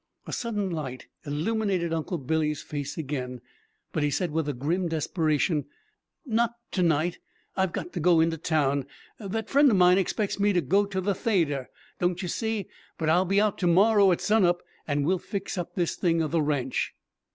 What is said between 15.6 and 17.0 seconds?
this thing o' the ranch."